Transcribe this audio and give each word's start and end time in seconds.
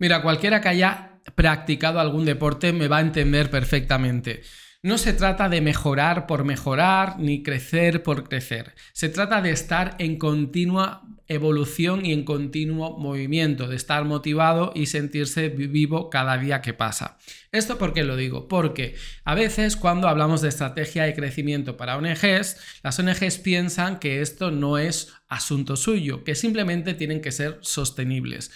Mira, 0.00 0.22
cualquiera 0.22 0.62
que 0.62 0.68
haya 0.70 1.20
practicado 1.34 2.00
algún 2.00 2.24
deporte 2.24 2.72
me 2.72 2.88
va 2.88 2.96
a 2.96 3.02
entender 3.02 3.50
perfectamente. 3.50 4.42
No 4.82 4.96
se 4.96 5.12
trata 5.12 5.50
de 5.50 5.60
mejorar 5.60 6.26
por 6.26 6.44
mejorar 6.44 7.18
ni 7.18 7.42
crecer 7.42 8.02
por 8.02 8.26
crecer. 8.26 8.74
Se 8.94 9.10
trata 9.10 9.42
de 9.42 9.50
estar 9.50 9.96
en 9.98 10.16
continua 10.16 11.02
evolución 11.28 12.06
y 12.06 12.14
en 12.14 12.24
continuo 12.24 12.98
movimiento, 12.98 13.68
de 13.68 13.76
estar 13.76 14.06
motivado 14.06 14.72
y 14.74 14.86
sentirse 14.86 15.50
vivo 15.50 16.08
cada 16.08 16.38
día 16.38 16.62
que 16.62 16.72
pasa. 16.72 17.18
¿Esto 17.52 17.76
por 17.76 17.92
qué 17.92 18.02
lo 18.02 18.16
digo? 18.16 18.48
Porque 18.48 18.94
a 19.24 19.34
veces 19.34 19.76
cuando 19.76 20.08
hablamos 20.08 20.40
de 20.40 20.48
estrategia 20.48 21.04
de 21.04 21.14
crecimiento 21.14 21.76
para 21.76 21.98
ONGs, 21.98 22.56
las 22.82 22.98
ONGs 22.98 23.36
piensan 23.36 23.98
que 23.98 24.22
esto 24.22 24.50
no 24.50 24.78
es 24.78 25.12
asunto 25.28 25.76
suyo, 25.76 26.24
que 26.24 26.34
simplemente 26.34 26.94
tienen 26.94 27.20
que 27.20 27.32
ser 27.32 27.58
sostenibles. 27.60 28.50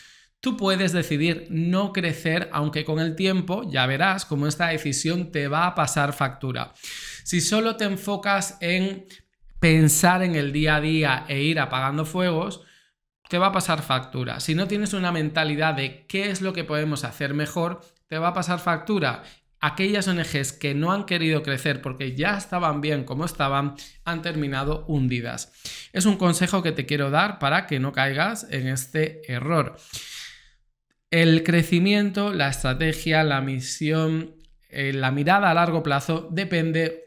Tú 0.44 0.58
puedes 0.58 0.92
decidir 0.92 1.46
no 1.48 1.90
crecer, 1.90 2.50
aunque 2.52 2.84
con 2.84 3.00
el 3.00 3.16
tiempo 3.16 3.62
ya 3.66 3.86
verás 3.86 4.26
cómo 4.26 4.46
esta 4.46 4.66
decisión 4.66 5.32
te 5.32 5.48
va 5.48 5.66
a 5.66 5.74
pasar 5.74 6.12
factura. 6.12 6.74
Si 7.22 7.40
solo 7.40 7.76
te 7.76 7.84
enfocas 7.84 8.58
en 8.60 9.06
pensar 9.58 10.22
en 10.22 10.34
el 10.34 10.52
día 10.52 10.76
a 10.76 10.80
día 10.82 11.24
e 11.28 11.40
ir 11.40 11.58
apagando 11.58 12.04
fuegos, 12.04 12.60
te 13.30 13.38
va 13.38 13.46
a 13.46 13.52
pasar 13.52 13.80
factura. 13.80 14.38
Si 14.38 14.54
no 14.54 14.68
tienes 14.68 14.92
una 14.92 15.12
mentalidad 15.12 15.72
de 15.72 16.04
qué 16.06 16.28
es 16.28 16.42
lo 16.42 16.52
que 16.52 16.64
podemos 16.64 17.04
hacer 17.04 17.32
mejor, 17.32 17.80
te 18.06 18.18
va 18.18 18.28
a 18.28 18.34
pasar 18.34 18.58
factura. 18.58 19.22
Aquellas 19.60 20.08
ONGs 20.08 20.52
que 20.52 20.74
no 20.74 20.92
han 20.92 21.06
querido 21.06 21.42
crecer 21.42 21.80
porque 21.80 22.14
ya 22.14 22.36
estaban 22.36 22.82
bien 22.82 23.04
como 23.04 23.24
estaban, 23.24 23.76
han 24.04 24.20
terminado 24.20 24.84
hundidas. 24.88 25.54
Es 25.94 26.04
un 26.04 26.18
consejo 26.18 26.62
que 26.62 26.72
te 26.72 26.84
quiero 26.84 27.10
dar 27.10 27.38
para 27.38 27.66
que 27.66 27.80
no 27.80 27.92
caigas 27.92 28.46
en 28.50 28.68
este 28.68 29.22
error. 29.32 29.78
El 31.14 31.44
crecimiento, 31.44 32.32
la 32.32 32.48
estrategia, 32.48 33.22
la 33.22 33.40
misión, 33.40 34.34
eh, 34.68 34.92
la 34.92 35.12
mirada 35.12 35.48
a 35.48 35.54
largo 35.54 35.84
plazo 35.84 36.28
depende 36.32 37.04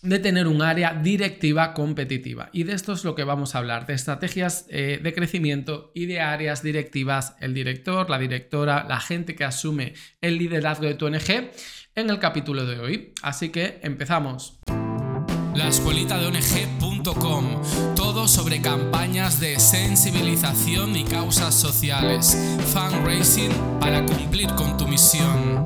de 0.00 0.20
tener 0.20 0.46
un 0.46 0.62
área 0.62 0.94
directiva 0.94 1.74
competitiva. 1.74 2.50
Y 2.52 2.62
de 2.62 2.74
esto 2.74 2.92
es 2.92 3.02
lo 3.02 3.16
que 3.16 3.24
vamos 3.24 3.56
a 3.56 3.58
hablar, 3.58 3.84
de 3.86 3.94
estrategias 3.94 4.66
eh, 4.68 5.00
de 5.02 5.12
crecimiento 5.12 5.90
y 5.92 6.06
de 6.06 6.20
áreas 6.20 6.62
directivas, 6.62 7.34
el 7.40 7.52
director, 7.52 8.08
la 8.08 8.20
directora, 8.20 8.86
la 8.88 9.00
gente 9.00 9.34
que 9.34 9.42
asume 9.42 9.94
el 10.20 10.38
liderazgo 10.38 10.86
de 10.86 10.94
tu 10.94 11.06
ONG 11.06 11.50
en 11.96 12.10
el 12.10 12.20
capítulo 12.20 12.64
de 12.64 12.78
hoy. 12.78 13.12
Así 13.22 13.48
que 13.48 13.80
empezamos. 13.82 14.60
La 15.56 15.66
escuelita 15.66 16.16
de 16.16 16.26
ONG.com, 16.28 17.60
sobre 18.28 18.62
campañas 18.62 19.40
de 19.40 19.58
sensibilización 19.58 20.94
y 20.94 21.04
causas 21.04 21.54
sociales, 21.54 22.36
fundraising 22.72 23.50
para 23.80 24.04
cumplir 24.06 24.46
con 24.54 24.76
tu 24.76 24.86
misión. 24.86 25.64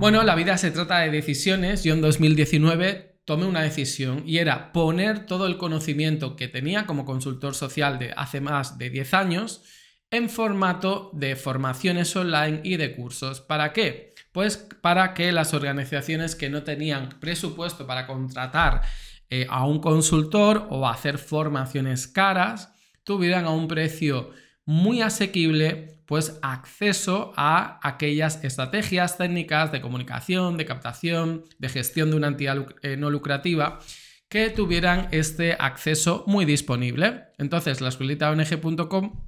Bueno, 0.00 0.24
la 0.24 0.34
vida 0.34 0.58
se 0.58 0.72
trata 0.72 1.00
de 1.00 1.10
decisiones. 1.10 1.84
Yo 1.84 1.94
en 1.94 2.00
2019 2.00 3.20
tomé 3.24 3.46
una 3.46 3.62
decisión 3.62 4.24
y 4.26 4.38
era 4.38 4.72
poner 4.72 5.26
todo 5.26 5.46
el 5.46 5.56
conocimiento 5.56 6.34
que 6.34 6.48
tenía 6.48 6.84
como 6.84 7.04
consultor 7.04 7.54
social 7.54 7.98
de 7.98 8.12
hace 8.16 8.40
más 8.40 8.76
de 8.76 8.90
10 8.90 9.14
años 9.14 9.62
en 10.10 10.28
formato 10.28 11.10
de 11.12 11.36
formaciones 11.36 12.14
online 12.16 12.60
y 12.64 12.76
de 12.76 12.94
cursos. 12.96 13.40
¿Para 13.40 13.72
qué? 13.72 14.14
Pues 14.32 14.56
para 14.80 15.14
que 15.14 15.30
las 15.30 15.54
organizaciones 15.54 16.34
que 16.34 16.50
no 16.50 16.64
tenían 16.64 17.20
presupuesto 17.20 17.86
para 17.86 18.06
contratar 18.06 18.82
eh, 19.30 19.46
a 19.50 19.66
un 19.66 19.80
consultor 19.80 20.66
o 20.70 20.88
hacer 20.88 21.18
formaciones 21.18 22.06
caras, 22.08 22.72
tuvieran 23.04 23.44
a 23.44 23.50
un 23.50 23.68
precio 23.68 24.30
muy 24.64 25.02
asequible 25.02 26.02
pues 26.06 26.38
acceso 26.42 27.32
a 27.36 27.80
aquellas 27.82 28.44
estrategias 28.44 29.16
técnicas 29.16 29.72
de 29.72 29.80
comunicación, 29.80 30.56
de 30.56 30.66
captación, 30.66 31.44
de 31.58 31.68
gestión 31.68 32.10
de 32.10 32.16
una 32.16 32.28
entidad 32.28 32.66
eh, 32.82 32.96
no 32.96 33.10
lucrativa 33.10 33.80
que 34.28 34.50
tuvieran 34.50 35.08
este 35.12 35.56
acceso 35.58 36.24
muy 36.26 36.44
disponible. 36.44 37.24
Entonces, 37.38 37.80
la 37.80 37.88
escuelitaong.com 37.88 39.24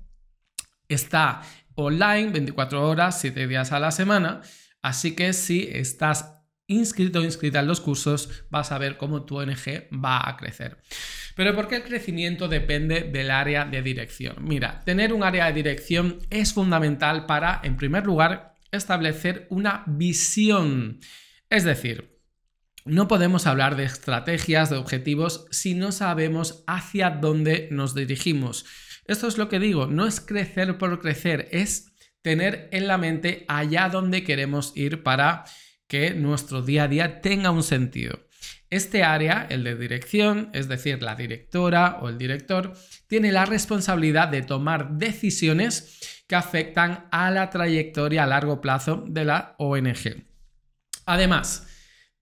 está 0.88 1.42
online 1.74 2.30
24 2.30 2.88
horas, 2.88 3.20
7 3.20 3.46
días 3.46 3.72
a 3.72 3.80
la 3.80 3.90
semana 3.90 4.42
Así 4.86 5.16
que 5.16 5.32
si 5.32 5.68
estás 5.72 6.35
inscrito 6.66 7.20
o 7.20 7.24
inscrita 7.24 7.60
en 7.60 7.66
los 7.66 7.80
cursos, 7.80 8.44
vas 8.50 8.72
a 8.72 8.78
ver 8.78 8.96
cómo 8.96 9.24
tu 9.24 9.38
ONG 9.38 9.88
va 9.92 10.28
a 10.28 10.36
crecer. 10.36 10.78
Pero 11.34 11.54
¿por 11.54 11.68
qué 11.68 11.76
el 11.76 11.84
crecimiento 11.84 12.48
depende 12.48 13.02
del 13.02 13.30
área 13.30 13.64
de 13.64 13.82
dirección? 13.82 14.36
Mira, 14.40 14.82
tener 14.84 15.12
un 15.12 15.22
área 15.22 15.46
de 15.46 15.52
dirección 15.52 16.18
es 16.30 16.52
fundamental 16.52 17.26
para, 17.26 17.60
en 17.62 17.76
primer 17.76 18.06
lugar, 18.06 18.54
establecer 18.72 19.46
una 19.50 19.84
visión. 19.86 21.00
Es 21.50 21.64
decir, 21.64 22.16
no 22.84 23.08
podemos 23.08 23.46
hablar 23.46 23.76
de 23.76 23.84
estrategias, 23.84 24.70
de 24.70 24.76
objetivos, 24.76 25.46
si 25.50 25.74
no 25.74 25.92
sabemos 25.92 26.64
hacia 26.66 27.10
dónde 27.10 27.68
nos 27.70 27.94
dirigimos. 27.94 28.64
Esto 29.06 29.28
es 29.28 29.38
lo 29.38 29.48
que 29.48 29.58
digo, 29.58 29.86
no 29.86 30.06
es 30.06 30.20
crecer 30.20 30.78
por 30.78 31.00
crecer, 31.00 31.48
es 31.52 31.92
tener 32.22 32.68
en 32.72 32.88
la 32.88 32.98
mente 32.98 33.44
allá 33.46 33.88
donde 33.88 34.24
queremos 34.24 34.72
ir 34.76 35.02
para 35.02 35.44
que 35.86 36.10
nuestro 36.14 36.62
día 36.62 36.84
a 36.84 36.88
día 36.88 37.20
tenga 37.20 37.50
un 37.50 37.62
sentido. 37.62 38.20
Este 38.68 39.04
área, 39.04 39.46
el 39.48 39.64
de 39.64 39.76
dirección, 39.76 40.50
es 40.52 40.68
decir, 40.68 41.02
la 41.02 41.14
directora 41.14 41.98
o 42.00 42.08
el 42.08 42.18
director, 42.18 42.74
tiene 43.06 43.30
la 43.32 43.44
responsabilidad 43.44 44.28
de 44.28 44.42
tomar 44.42 44.98
decisiones 44.98 46.24
que 46.26 46.34
afectan 46.34 47.06
a 47.12 47.30
la 47.30 47.50
trayectoria 47.50 48.24
a 48.24 48.26
largo 48.26 48.60
plazo 48.60 49.04
de 49.06 49.24
la 49.24 49.54
ONG. 49.58 50.24
Además, 51.06 51.68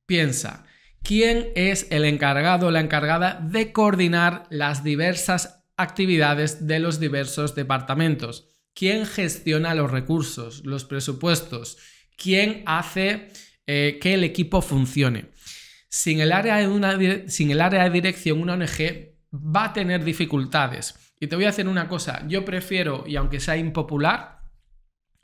piensa, 0.05 0.67
¿quién 1.03 1.49
es 1.55 1.87
el 1.91 2.05
encargado 2.05 2.67
o 2.67 2.71
la 2.71 2.81
encargada 2.81 3.41
de 3.43 3.73
coordinar 3.73 4.47
las 4.51 4.85
diversas 4.85 5.65
actividades 5.77 6.67
de 6.67 6.79
los 6.79 7.01
diversos 7.01 7.55
departamentos? 7.55 8.55
quién 8.75 9.07
gestiona 9.07 9.75
los 9.75 9.91
recursos, 9.91 10.63
los 10.65 10.85
presupuestos, 10.85 11.79
quién 12.17 12.63
hace 12.67 13.31
eh, 13.67 13.99
que 14.01 14.15
el 14.15 14.25
equipo 14.25 14.63
funcione. 14.63 15.27
Sin 15.89 16.21
el, 16.21 16.33
área 16.33 16.57
de 16.57 17.29
sin 17.29 17.51
el 17.51 17.61
área 17.61 17.85
de 17.85 17.91
dirección, 17.91 18.41
una 18.41 18.55
ONG 18.55 19.15
va 19.33 19.67
a 19.67 19.73
tener 19.73 20.05
dificultades. 20.05 20.95
Y 21.21 21.29
te 21.29 21.37
voy 21.37 21.45
a 21.45 21.51
hacer 21.51 21.69
una 21.69 21.89
cosa, 21.89 22.27
yo 22.27 22.45
prefiero, 22.45 23.05
y 23.07 23.17
aunque 23.17 23.41
sea 23.41 23.57
impopular, 23.57 24.41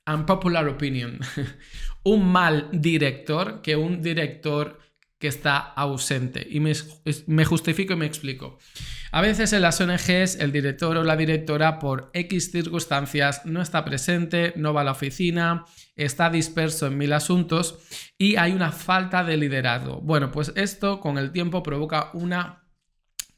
unpopular 0.06 0.67
opinion, 0.69 1.19
un 2.05 2.31
mal 2.31 2.69
director 2.73 3.61
que 3.62 3.77
un 3.77 4.00
director 4.00 4.79
que 5.20 5.28
está 5.28 5.58
ausente. 5.58 6.47
Y 6.50 6.60
me, 6.60 7.44
justifico 7.44 7.92
y 7.92 7.97
me 7.97 8.06
explico. 8.06 8.58
A 9.12 9.20
veces 9.20 9.53
en 9.53 9.60
las 9.60 9.81
ONGs 9.81 10.36
el 10.41 10.50
director 10.50 10.97
o 10.97 11.04
la 11.04 11.14
directora 11.14 11.78
por 11.78 12.10
X 12.14 12.50
circunstancias 12.50 13.42
no 13.44 13.60
está 13.60 13.84
presente, 13.84 14.54
no 14.56 14.72
va 14.72 14.81
a 14.81 14.84
la 14.84 14.92
oficina, 14.92 15.66
está 15.94 16.31
disperso 16.31 16.86
en 16.86 16.97
mil 16.97 17.12
asuntos 17.12 17.78
y 18.16 18.36
hay 18.36 18.53
una 18.53 18.72
falta 18.72 19.22
de 19.22 19.36
liderazgo. 19.36 20.00
Bueno, 20.00 20.32
pues 20.32 20.53
esto 20.56 21.00
con 21.00 21.19
el 21.19 21.32
tiempo 21.32 21.62
provoca 21.62 22.10
una 22.14 22.64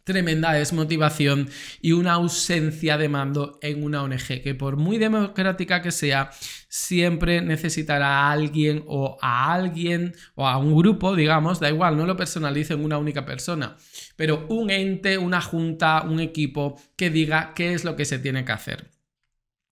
tremenda 0.05 0.53
desmotivación 0.53 1.49
y 1.81 1.93
una 1.93 2.15
ausencia 2.15 2.99
de 2.99 3.09
mando 3.09 3.59
en 3.63 3.85
una 3.85 4.03
ONG 4.03 4.43
que 4.43 4.55
por 4.55 4.77
muy 4.77 4.99
democrática 4.99 5.83
que 5.83 5.91
sea, 5.91 6.31
siempre 6.69 7.41
necesitará 7.41 8.21
a 8.21 8.33
alguien 8.33 8.85
o 8.87 9.19
a 9.21 9.53
alguien 9.53 10.15
o 10.35 10.49
a 10.49 10.59
un 10.59 10.77
grupo, 10.77 11.15
digamos, 11.15 11.61
da 11.61 11.69
igual, 11.69 11.97
no 11.97 12.07
lo 12.07 12.17
personalice 12.17 12.75
en 12.75 12.85
una 12.85 12.99
única 12.99 13.25
persona, 13.25 13.77
pero 14.17 14.47
un 14.49 14.71
ente, 14.71 15.19
una 15.19 15.41
junta, 15.41 16.03
un 16.03 16.21
equipo 16.21 16.81
que 16.97 17.11
diga 17.11 17.53
qué 17.55 17.75
es 17.75 17.85
lo 17.85 17.97
que 17.97 18.05
se 18.05 18.19
tiene 18.19 18.45
que 18.45 18.53
hacer. 18.53 18.91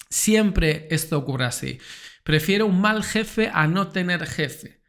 Siempre 0.08 0.88
esto 0.90 1.18
ocurre 1.18 1.44
así. 1.44 1.78
Prefiero 2.24 2.66
un 2.66 2.80
mal 2.80 3.04
jefe 3.04 3.50
a 3.52 3.66
no 3.66 3.88
tener 3.88 4.26
jefe. 4.26 4.80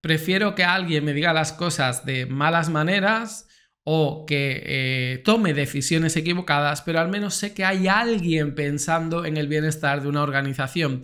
Prefiero 0.00 0.54
que 0.54 0.64
alguien 0.64 1.04
me 1.04 1.12
diga 1.12 1.32
las 1.32 1.52
cosas 1.52 2.06
de 2.06 2.26
malas 2.26 2.70
maneras, 2.70 3.48
o 3.92 4.24
que 4.24 4.62
eh, 4.64 5.18
tome 5.24 5.52
decisiones 5.52 6.16
equivocadas, 6.16 6.80
pero 6.82 7.00
al 7.00 7.08
menos 7.08 7.34
sé 7.34 7.54
que 7.54 7.64
hay 7.64 7.88
alguien 7.88 8.54
pensando 8.54 9.24
en 9.24 9.36
el 9.36 9.48
bienestar 9.48 10.00
de 10.00 10.06
una 10.08 10.22
organización, 10.22 11.02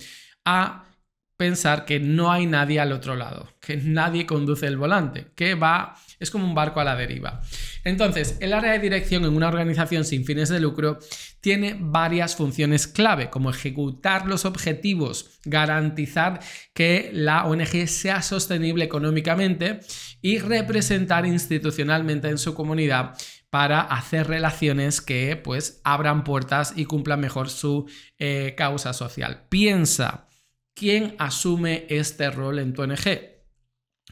pensar 1.36 1.84
que 1.84 2.00
no 2.00 2.32
hay 2.32 2.46
nadie 2.46 2.80
al 2.80 2.92
otro 2.92 3.14
lado, 3.14 3.48
que 3.60 3.76
nadie 3.76 4.26
conduce 4.26 4.66
el 4.66 4.76
volante, 4.76 5.26
que 5.34 5.54
va, 5.54 5.94
es 6.18 6.30
como 6.30 6.46
un 6.46 6.54
barco 6.54 6.80
a 6.80 6.84
la 6.84 6.96
deriva. 6.96 7.42
Entonces, 7.84 8.38
el 8.40 8.52
área 8.52 8.72
de 8.72 8.78
dirección 8.78 9.24
en 9.24 9.34
una 9.34 9.48
organización 9.48 10.04
sin 10.04 10.24
fines 10.24 10.48
de 10.48 10.60
lucro 10.60 10.98
tiene 11.40 11.76
varias 11.78 12.36
funciones 12.36 12.86
clave, 12.86 13.30
como 13.30 13.50
ejecutar 13.50 14.26
los 14.26 14.44
objetivos, 14.44 15.38
garantizar 15.44 16.40
que 16.72 17.10
la 17.12 17.44
ONG 17.44 17.86
sea 17.86 18.22
sostenible 18.22 18.84
económicamente 18.84 19.80
y 20.22 20.38
representar 20.38 21.26
institucionalmente 21.26 22.28
en 22.28 22.38
su 22.38 22.54
comunidad 22.54 23.14
para 23.50 23.80
hacer 23.80 24.26
relaciones 24.26 25.00
que 25.00 25.36
pues 25.36 25.80
abran 25.84 26.24
puertas 26.24 26.72
y 26.76 26.84
cumplan 26.84 27.20
mejor 27.20 27.48
su 27.48 27.88
eh, 28.18 28.54
causa 28.56 28.92
social. 28.92 29.46
Piensa, 29.48 30.26
¿quién 30.76 31.16
asume 31.18 31.86
este 31.88 32.30
rol 32.30 32.60
en 32.60 32.72
tu 32.72 32.82
ONG? 32.82 33.20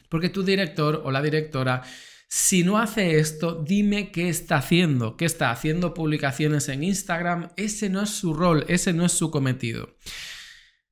Porque 0.09 0.27
tu 0.27 0.43
director 0.43 1.01
o 1.05 1.11
la 1.11 1.21
directora 1.21 1.83
si 2.27 2.63
no 2.63 2.77
hace 2.77 3.19
esto, 3.19 3.63
dime 3.65 4.11
qué 4.11 4.27
está 4.27 4.57
haciendo. 4.57 5.15
¿Qué 5.15 5.25
está 5.25 5.51
haciendo 5.51 5.93
publicaciones 5.93 6.67
en 6.69 6.83
Instagram? 6.83 7.49
Ese 7.55 7.89
no 7.89 8.01
es 8.01 8.09
su 8.09 8.33
rol, 8.33 8.65
ese 8.67 8.93
no 8.93 9.05
es 9.05 9.13
su 9.13 9.31
cometido. 9.31 9.95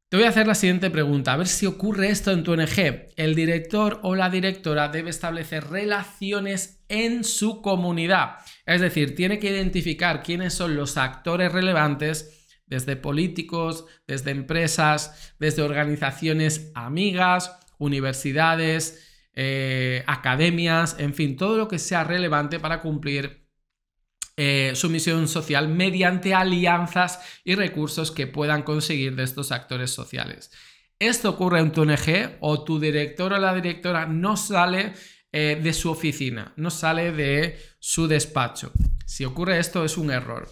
Te 0.09 0.17
voy 0.17 0.27
a 0.27 0.29
hacer 0.29 0.45
la 0.45 0.53
siguiente 0.53 0.91
pregunta, 0.91 1.33
a 1.33 1.37
ver 1.37 1.47
si 1.47 1.65
ocurre 1.65 2.09
esto 2.09 2.31
en 2.31 2.43
tu 2.43 2.53
ONG. 2.53 3.09
El 3.17 3.33
director 3.33 3.99
o 4.03 4.15
la 4.15 4.29
directora 4.29 4.89
debe 4.89 5.09
establecer 5.09 5.69
relaciones 5.69 6.85
en 6.87 7.23
su 7.23 7.63
comunidad. 7.63 8.35
Es 8.65 8.79
decir, 8.79 9.15
tiene 9.15 9.39
que 9.39 9.49
identificar 9.49 10.21
quiénes 10.21 10.53
son 10.53 10.75
los 10.75 10.97
actores 10.97 11.51
relevantes 11.51 12.42
desde 12.73 12.95
políticos, 12.95 13.85
desde 14.07 14.31
empresas, 14.31 15.35
desde 15.37 15.61
organizaciones 15.61 16.71
amigas, 16.73 17.55
universidades, 17.77 19.27
eh, 19.35 20.03
academias, 20.07 20.95
en 20.97 21.13
fin, 21.13 21.37
todo 21.37 21.55
lo 21.55 21.67
que 21.67 21.77
sea 21.77 22.03
relevante 22.03 22.59
para 22.59 22.81
cumplir 22.81 23.47
eh, 24.37 24.71
su 24.73 24.89
misión 24.89 25.27
social 25.27 25.67
mediante 25.67 26.33
alianzas 26.33 27.19
y 27.43 27.53
recursos 27.53 28.09
que 28.09 28.25
puedan 28.25 28.63
conseguir 28.63 29.15
de 29.15 29.23
estos 29.23 29.51
actores 29.51 29.91
sociales. 29.91 30.49
Esto 30.97 31.29
ocurre 31.29 31.59
en 31.59 31.71
tu 31.71 31.81
ONG 31.81 32.37
o 32.39 32.63
tu 32.63 32.79
director 32.79 33.33
o 33.33 33.37
la 33.37 33.53
directora 33.53 34.07
no 34.07 34.35
sale 34.35 34.93
eh, 35.33 35.59
de 35.61 35.73
su 35.73 35.89
oficina, 35.89 36.53
no 36.57 36.69
sale 36.69 37.11
de 37.11 37.57
su 37.79 38.07
despacho. 38.07 38.71
Si 39.05 39.25
ocurre 39.25 39.57
esto 39.57 39.83
es 39.83 39.97
un 39.97 40.11
error. 40.11 40.47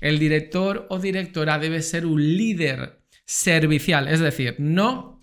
El 0.00 0.18
director 0.18 0.86
o 0.90 0.98
directora 0.98 1.58
debe 1.58 1.82
ser 1.82 2.04
un 2.04 2.20
líder 2.36 3.00
servicial, 3.24 4.08
es 4.08 4.18
decir, 4.18 4.56
no 4.58 5.14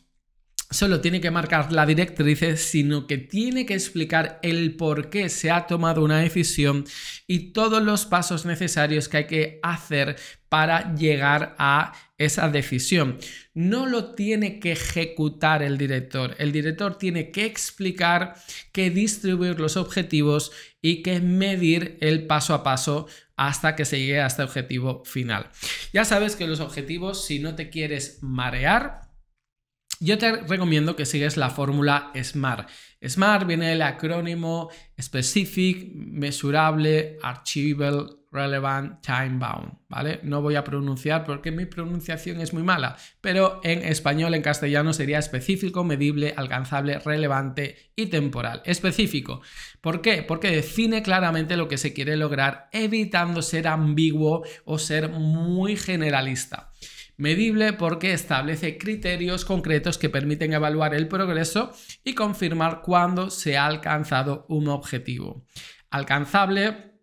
solo 0.70 1.02
tiene 1.02 1.20
que 1.20 1.30
marcar 1.30 1.72
la 1.72 1.86
directriz, 1.86 2.62
sino 2.62 3.06
que 3.06 3.18
tiene 3.18 3.66
que 3.66 3.74
explicar 3.74 4.40
el 4.42 4.76
por 4.76 5.10
qué 5.10 5.28
se 5.28 5.52
ha 5.52 5.68
tomado 5.68 6.04
una 6.04 6.20
decisión 6.20 6.86
y 7.28 7.52
todos 7.52 7.84
los 7.84 8.06
pasos 8.06 8.46
necesarios 8.46 9.10
que 9.10 9.18
hay 9.18 9.28
que 9.28 9.60
hacer 9.62 10.16
para 10.48 10.96
llegar 10.96 11.56
a 11.60 11.94
esa 12.26 12.50
decisión. 12.50 13.18
No 13.54 13.86
lo 13.86 14.14
tiene 14.14 14.60
que 14.60 14.72
ejecutar 14.74 15.64
el 15.64 15.78
director. 15.78 16.36
El 16.38 16.52
director 16.52 16.98
tiene 16.98 17.32
que 17.32 17.46
explicar, 17.46 18.36
que 18.72 18.90
distribuir 18.90 19.60
los 19.60 19.78
objetivos 19.78 20.52
y 20.82 21.04
que 21.04 21.20
medir 21.20 21.98
el 22.02 22.28
paso 22.28 22.54
a 22.54 22.64
paso 22.64 23.08
hasta 23.36 23.76
que 23.76 23.86
se 23.86 24.00
llegue 24.00 24.22
a 24.22 24.28
este 24.28 24.44
objetivo 24.44 25.04
final. 25.06 25.50
Ya 25.94 26.06
sabes 26.06 26.36
que 26.36 26.48
los 26.48 26.60
objetivos, 26.60 27.26
si 27.26 27.40
no 27.40 27.56
te 27.56 27.70
quieres 27.70 28.20
marear, 28.22 29.11
yo 30.02 30.18
te 30.18 30.36
recomiendo 30.36 30.96
que 30.96 31.06
sigues 31.06 31.38
la 31.38 31.52
fórmula 31.52 32.12
SMART. 32.16 32.68
SMART 33.08 33.48
viene 33.48 33.70
del 33.70 33.84
acrónimo 33.84 34.70
Specific, 35.00 35.94
Mesurable, 35.94 37.18
Achievable, 37.22 38.08
Relevant, 38.32 39.02
Time 39.02 39.38
Bound, 39.38 39.74
¿vale? 39.90 40.22
No 40.24 40.42
voy 40.42 40.56
a 40.56 40.64
pronunciar 40.64 41.24
porque 41.24 41.52
mi 41.52 41.66
pronunciación 41.66 42.42
es 42.42 42.52
muy 42.54 42.64
mala, 42.64 42.96
pero 43.20 43.60
en 43.64 43.84
español, 43.84 44.34
en 44.34 44.42
castellano 44.42 44.94
sería 44.94 45.20
específico, 45.20 45.84
medible, 45.84 46.34
alcanzable, 46.36 46.98
relevante 47.00 47.92
y 47.96 48.08
temporal. 48.08 48.64
Específico. 48.66 49.42
¿Por 49.82 50.02
qué? 50.02 50.24
Porque 50.24 50.50
define 50.50 51.04
claramente 51.04 51.58
lo 51.58 51.68
que 51.68 51.78
se 51.78 51.94
quiere 51.94 52.18
lograr, 52.18 52.70
evitando 52.72 53.42
ser 53.42 53.68
ambiguo 53.68 54.44
o 54.66 54.80
ser 54.80 55.10
muy 55.10 55.76
generalista. 55.76 56.72
Medible 57.22 57.74
porque 57.74 58.14
establece 58.14 58.80
criterios 58.80 59.46
concretos 59.46 60.00
que 60.00 60.10
permiten 60.10 60.54
evaluar 60.54 60.96
el 60.96 61.08
progreso 61.08 61.72
y 62.04 62.16
confirmar 62.16 62.82
cuándo 62.82 63.30
se 63.30 63.60
ha 63.60 63.68
alcanzado 63.68 64.48
un 64.50 64.68
objetivo. 64.68 65.46
Alcanzable 65.92 66.96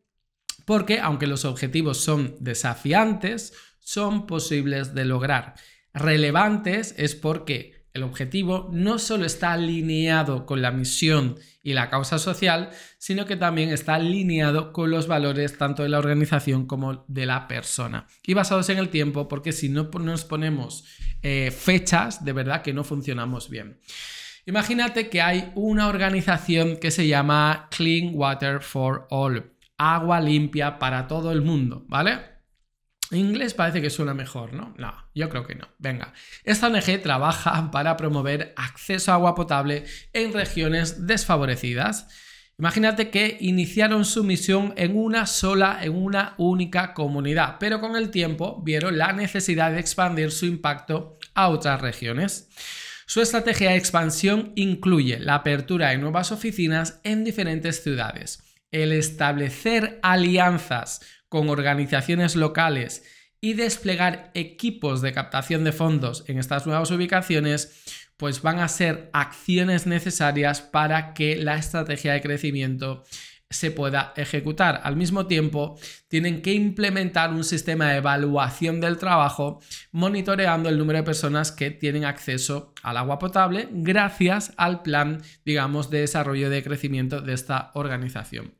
porque, 0.65 0.99
aunque 0.99 1.29
los 1.29 1.45
objetivos 1.45 1.99
son 1.99 2.35
desafiantes, 2.41 3.53
son 3.79 4.27
posibles 4.27 4.93
de 4.93 5.05
lograr. 5.05 5.55
Relevantes 5.95 6.97
es 6.99 7.15
porque 7.15 7.78
el 7.99 8.05
objetivo 8.05 8.71
no 8.73 8.99
solo 8.99 9.27
está 9.27 9.53
alineado 9.53 10.47
con 10.47 10.63
la 10.63 10.71
misión 10.71 11.37
y 11.63 11.75
la 11.75 11.91
causa 11.91 12.19
social, 12.19 12.71
sino 12.97 13.27
que 13.27 13.37
también 13.37 13.69
está 13.69 13.97
alineado 13.97 14.73
con 14.73 14.91
los 14.91 15.07
valores 15.07 15.59
tanto 15.59 15.83
de 15.83 15.91
la 15.91 15.99
organización 15.99 16.67
como 16.67 17.05
de 17.09 17.27
la 17.27 17.47
persona. 17.47 18.07
Y 18.27 18.35
basados 18.35 18.71
en 18.71 18.79
el 18.79 18.89
tiempo, 18.89 19.29
porque 19.29 19.53
si 19.53 19.69
no 19.69 19.91
nos 20.01 20.25
ponemos 20.25 20.85
eh, 21.23 21.51
fechas, 21.51 22.25
de 22.25 22.33
verdad 22.33 22.63
que 22.63 22.73
no 22.73 22.85
funcionamos 22.85 23.51
bien. 23.51 23.81
Imagínate 24.47 25.11
que 25.11 25.21
hay 25.21 25.53
una 25.57 25.89
organización 25.89 26.79
que 26.79 26.91
se 26.91 27.07
llama 27.07 27.69
Clean 27.71 28.13
Water 28.15 28.63
for 28.63 29.07
All, 29.11 29.53
agua 29.77 30.21
limpia 30.21 30.79
para 30.79 31.07
todo 31.07 31.33
el 31.33 31.43
mundo, 31.43 31.85
¿vale? 31.87 32.38
Inglés 33.11 33.55
parece 33.55 33.81
que 33.81 33.91
suena 33.91 34.13
mejor, 34.13 34.53
¿no? 34.53 34.75
No, 34.77 34.93
yo 35.15 35.29
creo 35.31 35.47
que 35.47 35.55
no. 35.55 35.69
Venga, 35.79 36.13
esta 36.45 36.67
ONG 36.67 37.01
trabaja 37.03 37.71
para 37.71 37.97
promover 37.97 38.53
acceso 38.57 39.13
a 39.13 39.15
agua 39.15 39.35
potable 39.35 39.85
en 40.13 40.33
regiones 40.33 41.07
desfavorecidas. 41.07 42.07
Imagínate 42.59 43.11
que 43.11 43.39
iniciaron 43.41 44.05
su 44.05 44.25
misión 44.25 44.75
en 44.77 44.97
una 44.97 45.27
sola, 45.27 45.79
en 45.81 45.95
una 45.95 46.35
única 46.39 46.93
comunidad, 46.93 47.57
pero 47.61 47.81
con 47.81 47.95
el 47.95 48.11
tiempo 48.11 48.61
vieron 48.65 48.99
la 48.99 49.13
necesidad 49.13 49.71
de 49.71 49.79
expandir 49.79 50.33
su 50.33 50.45
impacto 50.45 51.19
a 51.35 51.49
otras 51.49 51.81
regiones. 51.81 52.49
Su 53.07 53.23
estrategia 53.23 53.71
de 53.71 53.77
expansión 53.77 54.53
incluye 54.57 55.19
la 55.19 55.37
apertura 55.37 55.91
de 55.91 55.99
nuevas 55.99 56.33
oficinas 56.33 57.01
en 57.05 57.25
diferentes 57.25 57.83
ciudades, 57.83 58.43
el 58.71 58.93
establecer 58.93 59.99
alianzas 60.03 61.01
con 61.29 61.49
organizaciones 61.49 62.37
locales 62.37 63.03
y 63.41 63.55
desplegar 63.55 64.31
equipos 64.35 65.01
de 65.01 65.13
captación 65.13 65.65
de 65.65 65.73
fondos 65.73 66.25
en 66.27 66.39
estas 66.39 66.67
nuevas 66.67 66.91
ubicaciones, 66.91 67.85
pues 68.17 68.43
van 68.43 68.59
a 68.59 68.69
ser 68.69 69.11
acciones 69.13 69.87
necesarias 69.87 70.61
para 70.61 71.15
que 71.15 71.37
la 71.37 71.57
estrategia 71.57 72.13
de 72.13 72.21
crecimiento 72.21 73.05
se 73.51 73.71
pueda 73.71 74.13
ejecutar. 74.17 74.81
Al 74.85 74.97
mismo 74.97 75.27
tiempo, 75.27 75.79
tienen 76.09 76.43
que 76.43 76.53
implementar 76.53 77.33
un 77.33 77.45
sistema 77.45 77.91
de 77.91 77.99
evaluación 77.99 78.81
del 78.81 78.99
trabajo, 78.99 79.61
monitoreando 79.91 80.69
el 80.69 80.77
número 80.77 80.99
de 80.99 81.05
personas 81.05 81.51
que 81.53 81.71
tienen 81.71 82.05
acceso 82.05 82.75
al 82.83 82.99
agua 82.99 83.19
potable 83.19 83.69
gracias 83.71 84.53
al 84.57 84.83
plan, 84.83 85.23
digamos, 85.47 85.89
de 85.89 86.01
desarrollo 86.01 86.51
de 86.51 86.63
crecimiento 86.63 87.23
de 87.23 87.33
esta 87.33 87.71
organización. 87.75 88.53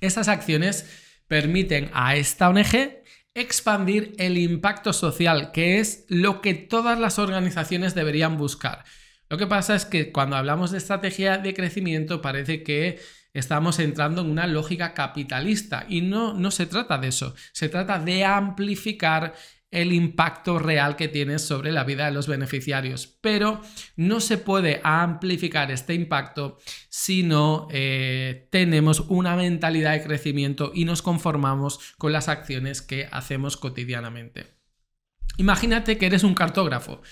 Estas 0.00 0.28
acciones 0.28 1.05
permiten 1.28 1.90
a 1.92 2.16
esta 2.16 2.48
ONG 2.48 3.02
expandir 3.34 4.14
el 4.18 4.38
impacto 4.38 4.92
social, 4.92 5.52
que 5.52 5.78
es 5.78 6.06
lo 6.08 6.40
que 6.40 6.54
todas 6.54 6.98
las 6.98 7.18
organizaciones 7.18 7.94
deberían 7.94 8.38
buscar. 8.38 8.84
Lo 9.28 9.36
que 9.36 9.46
pasa 9.46 9.74
es 9.74 9.84
que 9.84 10.12
cuando 10.12 10.36
hablamos 10.36 10.70
de 10.70 10.78
estrategia 10.78 11.38
de 11.38 11.52
crecimiento 11.52 12.22
parece 12.22 12.62
que 12.62 12.98
estamos 13.34 13.78
entrando 13.78 14.22
en 14.22 14.30
una 14.30 14.46
lógica 14.46 14.94
capitalista 14.94 15.84
y 15.88 16.00
no, 16.00 16.32
no 16.32 16.50
se 16.50 16.66
trata 16.66 16.96
de 16.96 17.08
eso, 17.08 17.34
se 17.52 17.68
trata 17.68 17.98
de 17.98 18.24
amplificar 18.24 19.34
el 19.70 19.92
impacto 19.92 20.58
real 20.58 20.96
que 20.96 21.08
tiene 21.08 21.38
sobre 21.38 21.72
la 21.72 21.84
vida 21.84 22.06
de 22.06 22.12
los 22.12 22.28
beneficiarios. 22.28 23.06
Pero 23.20 23.60
no 23.96 24.20
se 24.20 24.38
puede 24.38 24.80
amplificar 24.84 25.70
este 25.70 25.94
impacto 25.94 26.58
si 26.88 27.22
no 27.22 27.68
eh, 27.70 28.48
tenemos 28.50 29.00
una 29.00 29.36
mentalidad 29.36 29.92
de 29.92 30.04
crecimiento 30.04 30.72
y 30.74 30.84
nos 30.84 31.02
conformamos 31.02 31.80
con 31.98 32.12
las 32.12 32.28
acciones 32.28 32.82
que 32.82 33.08
hacemos 33.10 33.56
cotidianamente. 33.56 34.56
Imagínate 35.38 35.98
que 35.98 36.06
eres 36.06 36.24
un 36.24 36.34
cartógrafo. 36.34 37.02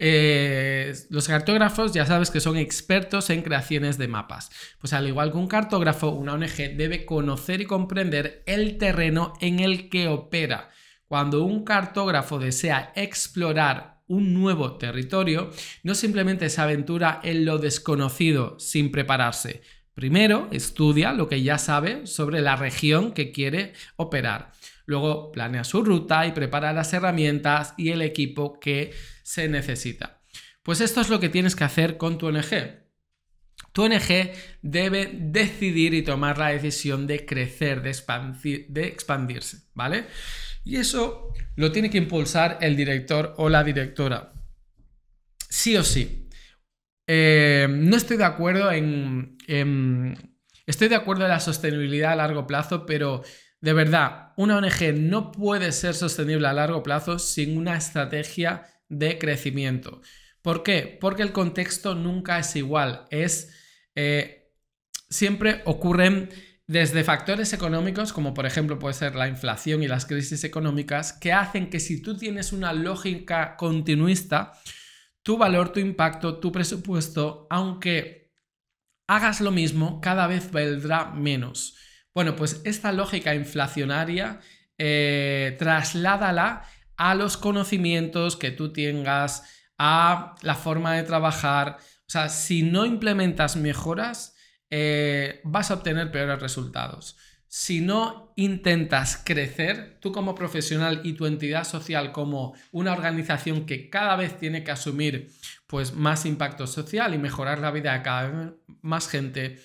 Eh, 0.00 0.94
los 1.10 1.26
cartógrafos 1.26 1.92
ya 1.92 2.06
sabes 2.06 2.30
que 2.30 2.40
son 2.40 2.56
expertos 2.56 3.30
en 3.30 3.42
creaciones 3.42 3.98
de 3.98 4.08
mapas. 4.08 4.50
Pues 4.80 4.92
al 4.92 5.06
igual 5.06 5.30
que 5.30 5.38
un 5.38 5.48
cartógrafo, 5.48 6.08
una 6.08 6.34
ONG 6.34 6.76
debe 6.76 7.04
conocer 7.04 7.60
y 7.60 7.66
comprender 7.66 8.42
el 8.46 8.78
terreno 8.78 9.34
en 9.40 9.60
el 9.60 9.88
que 9.88 10.08
opera 10.08 10.70
cuando 11.08 11.42
un 11.42 11.64
cartógrafo 11.64 12.38
desea 12.38 12.92
explorar 12.94 14.02
un 14.06 14.34
nuevo 14.34 14.76
territorio, 14.76 15.50
no 15.82 15.94
simplemente 15.94 16.50
se 16.50 16.60
aventura 16.60 17.20
en 17.22 17.44
lo 17.44 17.58
desconocido 17.58 18.58
sin 18.58 18.90
prepararse. 18.90 19.62
Primero, 19.94 20.48
estudia 20.52 21.12
lo 21.12 21.28
que 21.28 21.42
ya 21.42 21.58
sabe 21.58 22.06
sobre 22.06 22.40
la 22.40 22.56
región 22.56 23.12
que 23.12 23.32
quiere 23.32 23.72
operar. 23.96 24.52
Luego, 24.86 25.32
planea 25.32 25.64
su 25.64 25.82
ruta 25.82 26.26
y 26.26 26.32
prepara 26.32 26.72
las 26.72 26.92
herramientas 26.92 27.74
y 27.76 27.90
el 27.90 28.02
equipo 28.02 28.60
que 28.60 28.92
se 29.22 29.48
necesita. 29.48 30.22
Pues 30.62 30.80
esto 30.80 31.00
es 31.00 31.08
lo 31.08 31.20
que 31.20 31.28
tienes 31.28 31.56
que 31.56 31.64
hacer 31.64 31.96
con 31.96 32.16
tu 32.16 32.28
ONG. 32.28 32.86
Tu 33.72 33.82
ONG 33.82 34.32
debe 34.62 35.10
decidir 35.12 35.94
y 35.94 36.02
tomar 36.02 36.38
la 36.38 36.48
decisión 36.48 37.06
de 37.06 37.26
crecer, 37.26 37.82
de, 37.82 38.66
de 38.68 38.86
expandirse, 38.86 39.62
¿vale? 39.74 40.06
Y 40.64 40.76
eso 40.76 41.32
lo 41.56 41.72
tiene 41.72 41.90
que 41.90 41.98
impulsar 41.98 42.58
el 42.60 42.76
director 42.76 43.34
o 43.38 43.48
la 43.48 43.64
directora. 43.64 44.32
Sí 45.48 45.76
o 45.76 45.82
sí. 45.82 46.28
Eh, 47.06 47.66
no 47.70 47.96
estoy 47.96 48.16
de 48.16 48.24
acuerdo 48.24 48.70
en, 48.70 49.36
Estoy 50.66 50.88
de 50.88 50.96
acuerdo 50.96 51.24
en 51.24 51.30
la 51.30 51.40
sostenibilidad 51.40 52.12
a 52.12 52.16
largo 52.16 52.46
plazo, 52.46 52.84
pero 52.84 53.22
de 53.60 53.72
verdad, 53.72 54.34
una 54.36 54.58
ONG 54.58 54.94
no 54.94 55.32
puede 55.32 55.72
ser 55.72 55.94
sostenible 55.94 56.46
a 56.46 56.52
largo 56.52 56.82
plazo 56.82 57.18
sin 57.18 57.56
una 57.56 57.76
estrategia 57.76 58.66
de 58.88 59.18
crecimiento. 59.18 60.02
¿Por 60.42 60.62
qué? 60.62 60.98
Porque 61.00 61.22
el 61.22 61.32
contexto 61.32 61.94
nunca 61.94 62.38
es 62.38 62.54
igual. 62.54 63.06
Es. 63.10 63.50
Eh, 63.94 64.52
siempre 65.10 65.62
ocurren 65.64 66.28
desde 66.68 67.02
factores 67.02 67.54
económicos, 67.54 68.12
como 68.12 68.34
por 68.34 68.44
ejemplo 68.44 68.78
puede 68.78 68.92
ser 68.92 69.16
la 69.16 69.26
inflación 69.26 69.82
y 69.82 69.88
las 69.88 70.04
crisis 70.04 70.44
económicas, 70.44 71.14
que 71.14 71.32
hacen 71.32 71.70
que 71.70 71.80
si 71.80 72.02
tú 72.02 72.16
tienes 72.16 72.52
una 72.52 72.74
lógica 72.74 73.56
continuista, 73.56 74.52
tu 75.22 75.38
valor, 75.38 75.72
tu 75.72 75.80
impacto, 75.80 76.38
tu 76.38 76.52
presupuesto, 76.52 77.46
aunque 77.48 78.34
hagas 79.06 79.40
lo 79.40 79.50
mismo, 79.50 80.02
cada 80.02 80.26
vez 80.26 80.52
valdrá 80.52 81.06
menos. 81.06 81.74
Bueno, 82.14 82.36
pues 82.36 82.60
esta 82.64 82.92
lógica 82.92 83.34
inflacionaria, 83.34 84.40
eh, 84.76 85.56
trasládala 85.58 86.64
a 86.98 87.14
los 87.14 87.38
conocimientos 87.38 88.36
que 88.36 88.50
tú 88.50 88.74
tengas, 88.74 89.42
a 89.78 90.34
la 90.42 90.54
forma 90.54 90.94
de 90.94 91.04
trabajar. 91.04 91.78
O 91.80 92.10
sea, 92.10 92.28
si 92.28 92.62
no 92.62 92.84
implementas 92.84 93.56
mejoras, 93.56 94.34
eh, 94.70 95.40
vas 95.44 95.70
a 95.70 95.74
obtener 95.74 96.10
peores 96.10 96.40
resultados. 96.40 97.16
Si 97.50 97.80
no 97.80 98.34
intentas 98.36 99.22
crecer, 99.24 99.96
tú 100.00 100.12
como 100.12 100.34
profesional 100.34 101.00
y 101.02 101.14
tu 101.14 101.24
entidad 101.24 101.64
social 101.64 102.12
como 102.12 102.54
una 102.72 102.92
organización 102.92 103.64
que 103.64 103.88
cada 103.88 104.16
vez 104.16 104.36
tiene 104.38 104.62
que 104.64 104.70
asumir 104.70 105.30
pues, 105.66 105.94
más 105.94 106.26
impacto 106.26 106.66
social 106.66 107.14
y 107.14 107.18
mejorar 107.18 107.58
la 107.60 107.70
vida 107.70 107.94
de 107.94 108.02
cada 108.02 108.28
vez 108.28 108.52
más 108.82 109.08
gente, 109.08 109.58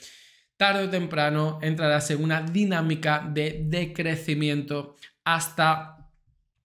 tarde 0.56 0.86
o 0.86 0.90
temprano 0.90 1.60
entrarás 1.62 2.10
en 2.12 2.24
una 2.24 2.42
dinámica 2.42 3.28
de 3.30 3.66
decrecimiento 3.66 4.96
hasta 5.26 6.04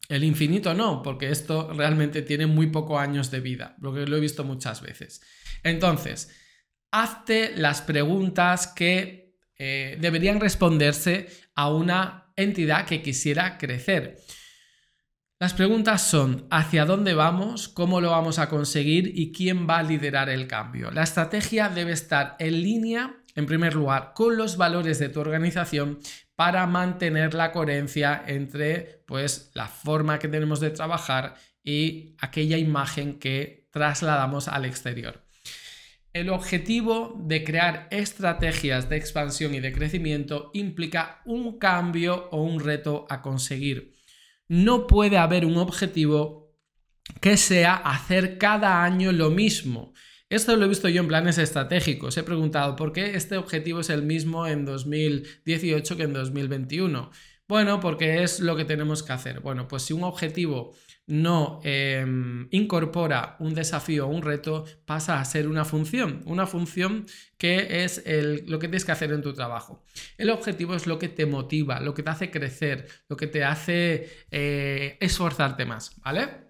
el 0.09 0.25
infinito 0.25 0.73
no, 0.73 1.03
porque 1.03 1.31
esto 1.31 1.73
realmente 1.75 2.23
tiene 2.23 2.47
muy 2.47 2.69
pocos 2.69 3.01
años 3.01 3.31
de 3.31 3.41
vida, 3.41 3.77
lo 3.81 3.93
que 3.93 4.07
lo 4.07 4.17
he 4.17 4.21
visto 4.21 4.45
muchas 4.45 4.81
veces. 4.81 5.21
Entonces, 5.63 6.31
hazte 6.91 7.57
las 7.57 7.83
preguntas 7.83 8.67
que 8.69 9.37
eh, 9.57 9.97
deberían 10.01 10.41
responderse 10.41 11.29
a 11.55 11.73
una 11.73 12.33
entidad 12.37 12.87
que 12.87 13.03
quisiera 13.03 13.59
crecer. 13.59 14.19
Las 15.41 15.55
preguntas 15.55 16.03
son 16.03 16.47
¿hacia 16.51 16.85
dónde 16.85 17.15
vamos? 17.15 17.69
¿Cómo 17.69 18.01
lo 18.01 18.11
vamos 18.11 18.39
a 18.41 18.49
conseguir? 18.49 19.13
¿Y 19.15 19.31
quién 19.31 19.69
va 19.69 19.79
a 19.79 19.83
liderar 19.85 20.29
el 20.29 20.49
cambio? 20.49 20.91
La 20.91 21.05
estrategia 21.05 21.69
debe 21.69 21.93
estar 21.93 22.35
en 22.41 22.61
línea, 22.61 23.23
en 23.37 23.47
primer 23.47 23.77
lugar, 23.77 24.13
con 24.15 24.37
los 24.37 24.57
valores 24.57 24.99
de 24.99 25.09
tu 25.09 25.21
organización 25.21 26.01
para 26.35 26.67
mantener 26.67 27.35
la 27.35 27.53
coherencia 27.53 28.23
entre 28.27 29.05
pues, 29.07 29.53
la 29.55 29.69
forma 29.69 30.19
que 30.19 30.29
tenemos 30.29 30.59
de 30.59 30.71
trabajar 30.71 31.35
y 31.63 32.17
aquella 32.21 32.57
imagen 32.57 33.19
que 33.21 33.69
trasladamos 33.71 34.49
al 34.49 34.65
exterior. 34.65 35.28
El 36.19 36.31
objetivo 36.31 37.15
de 37.17 37.45
crear 37.45 37.87
estrategias 37.93 38.89
de 38.89 38.97
expansión 38.97 39.55
y 39.55 39.61
de 39.61 39.71
crecimiento 39.71 40.51
implica 40.53 41.23
un 41.25 41.61
cambio 41.61 42.29
o 42.33 42.43
un 42.43 42.59
reto 42.59 43.07
a 43.09 43.23
conseguir. 43.23 43.95
No 44.49 44.89
puede 44.89 45.17
haber 45.17 45.47
un 45.47 45.57
objetivo 45.59 46.57
que 47.21 47.37
sea 47.37 47.75
hacer 47.77 48.37
cada 48.37 48.83
año 48.83 49.13
lo 49.13 49.31
mismo. 49.31 49.95
Esto 50.29 50.57
lo 50.57 50.65
he 50.65 50.69
visto 50.69 50.89
yo 50.89 51.03
en 51.03 51.07
planes 51.07 51.39
estratégicos. 51.39 52.17
He 52.17 52.25
preguntado 52.25 52.75
por 52.75 52.93
qué 52.93 53.15
este 53.15 53.37
objetivo 53.37 53.79
es 53.79 53.89
el 53.89 54.03
mismo 54.03 54.49
en 54.49 54.65
2018 54.65 55.97
que 55.97 56.03
en 56.03 56.15
2021. 56.15 57.13
Bueno, 57.47 57.79
porque 57.79 58.25
es 58.25 58.41
lo 58.41 58.57
que 58.57 58.65
tenemos 58.65 59.05
que 59.05 59.13
hacer. 59.13 59.39
Bueno, 59.39 59.69
pues 59.69 59.85
si 59.85 59.93
un 59.93 60.03
objetivo 60.03 60.75
no 61.09 61.61
em, 61.65 62.49
incorpora 62.51 63.37
un 63.41 63.55
desafío 63.55 64.07
o 64.07 64.11
un 64.11 64.23
reto, 64.23 64.65
pasa 64.85 65.19
a 65.19 65.25
ser 65.25 65.49
una 65.49 65.65
función, 65.65 66.23
una 66.27 66.47
función 66.47 67.07
que 67.39 67.83
es 67.83 68.05
lo 68.47 68.59
que 68.59 68.69
tienes 68.69 68.85
que 68.85 68.93
hacer 68.93 69.13
en 69.13 69.23
tu 69.23 69.33
trabajo. 69.33 69.85
El 70.19 70.31
objetivo 70.31 70.75
es 70.75 70.87
lo 70.87 70.99
que 70.99 71.09
te 71.09 71.25
motiva, 71.25 71.81
lo 71.81 71.95
que 71.95 72.03
te 72.03 72.11
hace 72.11 72.31
crecer, 72.31 72.87
lo 73.09 73.17
que 73.17 73.27
te 73.27 73.43
hace 73.43 74.11
eh, 74.31 74.99
esforzarte 75.01 75.65
más, 75.65 75.99
¿vale? 76.03 76.49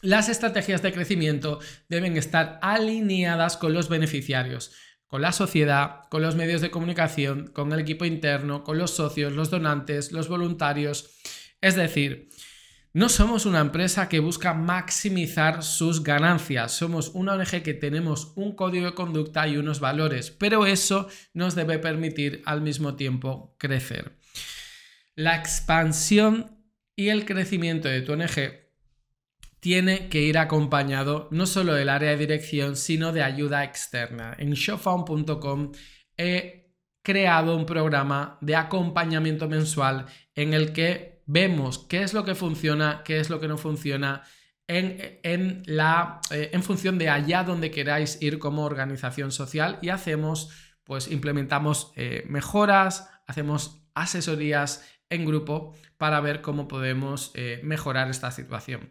Las 0.00 0.30
estrategias 0.30 0.82
de 0.82 0.92
crecimiento 0.92 1.58
deben 1.88 2.16
estar 2.16 2.58
alineadas 2.62 3.58
con 3.58 3.74
los 3.74 3.88
beneficiarios, 3.88 4.72
con 5.06 5.20
la 5.20 5.32
sociedad, 5.32 6.02
con 6.10 6.22
los 6.22 6.34
medios 6.34 6.62
de 6.62 6.70
comunicación, 6.70 7.48
con 7.48 7.72
el 7.72 7.80
equipo 7.80 8.06
interno, 8.06 8.64
con 8.64 8.78
los 8.78 8.92
socios, 8.92 9.32
los 9.32 9.50
donantes, 9.50 10.12
los 10.12 10.28
voluntarios. 10.28 11.10
Es 11.60 11.76
decir, 11.76 12.28
no 12.96 13.10
somos 13.10 13.44
una 13.44 13.60
empresa 13.60 14.08
que 14.08 14.20
busca 14.20 14.54
maximizar 14.54 15.62
sus 15.62 16.02
ganancias, 16.02 16.72
somos 16.72 17.10
una 17.12 17.34
ONG 17.34 17.62
que 17.62 17.74
tenemos 17.74 18.32
un 18.36 18.56
código 18.56 18.86
de 18.86 18.94
conducta 18.94 19.46
y 19.46 19.58
unos 19.58 19.80
valores, 19.80 20.30
pero 20.30 20.64
eso 20.64 21.06
nos 21.34 21.54
debe 21.54 21.78
permitir 21.78 22.40
al 22.46 22.62
mismo 22.62 22.96
tiempo 22.96 23.54
crecer. 23.58 24.16
La 25.14 25.36
expansión 25.36 26.58
y 26.96 27.10
el 27.10 27.26
crecimiento 27.26 27.86
de 27.86 28.00
tu 28.00 28.14
ONG 28.14 28.64
tiene 29.60 30.08
que 30.08 30.22
ir 30.22 30.38
acompañado 30.38 31.28
no 31.30 31.44
solo 31.44 31.74
del 31.74 31.90
área 31.90 32.12
de 32.12 32.16
dirección, 32.16 32.76
sino 32.76 33.12
de 33.12 33.22
ayuda 33.22 33.62
externa. 33.62 34.34
En 34.38 34.52
showfound.com 34.52 35.72
he 36.16 36.72
creado 37.02 37.58
un 37.58 37.66
programa 37.66 38.38
de 38.40 38.56
acompañamiento 38.56 39.50
mensual 39.50 40.06
en 40.34 40.54
el 40.54 40.72
que 40.72 41.15
vemos 41.26 41.78
qué 41.78 42.02
es 42.02 42.14
lo 42.14 42.24
que 42.24 42.34
funciona, 42.34 43.02
qué 43.04 43.20
es 43.20 43.28
lo 43.30 43.40
que 43.40 43.48
no 43.48 43.58
funciona, 43.58 44.22
en, 44.68 45.62
la, 45.66 46.20
eh, 46.30 46.50
en 46.52 46.62
función 46.62 46.98
de 46.98 47.08
allá 47.08 47.44
donde 47.44 47.70
queráis 47.70 48.20
ir 48.20 48.38
como 48.38 48.64
organización 48.64 49.30
social 49.30 49.78
y 49.80 49.90
hacemos, 49.90 50.50
pues 50.84 51.08
implementamos 51.10 51.92
eh, 51.96 52.24
mejoras, 52.28 53.08
hacemos 53.26 53.86
asesorías 53.94 54.84
en 55.08 55.24
grupo 55.24 55.74
para 55.98 56.20
ver 56.20 56.42
cómo 56.42 56.68
podemos 56.68 57.30
eh, 57.34 57.60
mejorar 57.62 58.10
esta 58.10 58.30
situación. 58.30 58.90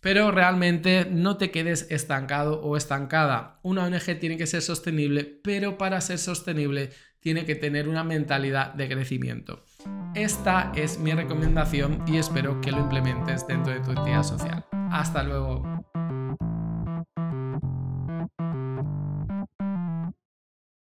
Pero 0.00 0.32
realmente 0.32 1.06
no 1.08 1.36
te 1.36 1.52
quedes 1.52 1.86
estancado 1.88 2.60
o 2.60 2.76
estancada. 2.76 3.60
Una 3.62 3.84
ONG 3.84 4.18
tiene 4.18 4.36
que 4.36 4.48
ser 4.48 4.60
sostenible, 4.60 5.22
pero 5.22 5.78
para 5.78 6.00
ser 6.00 6.18
sostenible 6.18 6.90
tiene 7.20 7.44
que 7.44 7.54
tener 7.54 7.88
una 7.88 8.02
mentalidad 8.02 8.74
de 8.74 8.88
crecimiento. 8.88 9.64
Esta 10.14 10.72
es 10.74 10.98
mi 10.98 11.12
recomendación 11.12 12.02
y 12.06 12.18
espero 12.18 12.60
que 12.60 12.70
lo 12.70 12.80
implementes 12.80 13.46
dentro 13.46 13.72
de 13.72 13.80
tu 13.80 13.92
entidad 13.92 14.22
social. 14.22 14.64
Hasta 14.90 15.22
luego. 15.22 15.62